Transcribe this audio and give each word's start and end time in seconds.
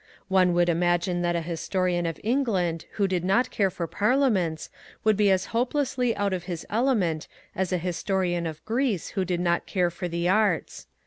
One 0.29 0.53
would 0.55 0.67
imagine 0.67 1.21
that 1.21 1.35
a 1.35 1.41
historian 1.43 2.07
of 2.07 2.19
England 2.23 2.85
who 2.93 3.07
did 3.07 3.23
not 3.23 3.51
care 3.51 3.69
for 3.69 3.85
Parliaments 3.85 4.71
would 5.03 5.15
be 5.15 5.29
as 5.29 5.45
hopelessly 5.53 6.15
out 6.15 6.33
of 6.33 6.45
his 6.45 6.65
element 6.71 7.27
as 7.55 7.71
a 7.71 7.77
historian 7.77 8.47
of 8.47 8.65
Greece 8.65 9.09
who 9.09 9.23
did 9.23 9.39
not 9.39 9.67
care 9.67 9.91
for 9.91 10.07
the 10.07 10.27
arts. 10.27 10.87